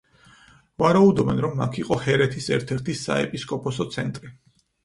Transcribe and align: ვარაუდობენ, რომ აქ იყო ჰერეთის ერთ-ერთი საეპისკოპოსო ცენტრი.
ვარაუდობენ, 0.83 1.41
რომ 1.45 1.61
აქ 1.67 1.77
იყო 1.83 1.99
ჰერეთის 2.05 2.49
ერთ-ერთი 2.57 2.99
საეპისკოპოსო 3.05 3.89
ცენტრი. 3.99 4.35